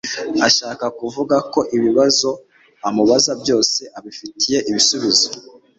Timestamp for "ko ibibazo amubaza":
1.51-3.31